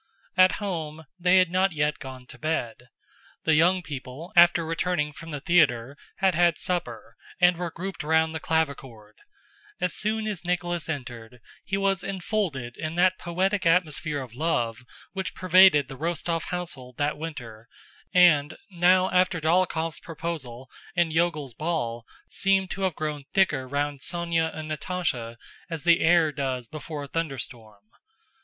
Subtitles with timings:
[0.35, 2.87] At home, they had not yet gone to bed.
[3.43, 8.33] The young people, after returning from the theater, had had supper and were grouped round
[8.33, 9.17] the clavichord.
[9.79, 14.83] As soon as Nicholas entered, he was enfolded in that poetic atmosphere of love
[15.13, 17.67] which pervaded the Rostóv household that winter
[18.11, 24.49] and, now after Dólokhov's proposal and Iogel's ball, seemed to have grown thicker round Sónya
[24.51, 25.35] and Natásha
[25.69, 27.83] as the air does before a thunderstorm.